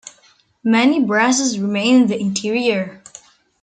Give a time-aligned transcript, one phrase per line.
[0.63, 3.03] Many brasses remain in the interior.